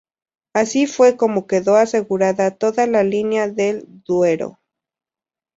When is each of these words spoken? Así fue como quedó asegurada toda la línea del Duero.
Así 0.55 0.87
fue 0.87 1.15
como 1.15 1.45
quedó 1.45 1.75
asegurada 1.75 2.57
toda 2.57 2.87
la 2.87 3.03
línea 3.03 3.47
del 3.47 3.85
Duero. 4.03 4.57